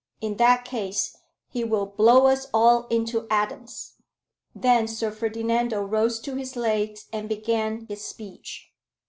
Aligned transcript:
In 0.19 0.37
that 0.37 0.65
case, 0.65 1.15
he 1.49 1.63
will 1.63 1.85
blow 1.85 2.25
us 2.25 2.47
all 2.55 2.87
into 2.87 3.27
atoms." 3.29 3.97
Then 4.55 4.87
Sir 4.87 5.11
Ferdinando 5.11 5.79
rose 5.83 6.19
to 6.21 6.33
his 6.33 6.55
legs, 6.55 7.05
and 7.13 7.29
began 7.29 7.85
his 7.87 8.03
speech. 8.03 8.71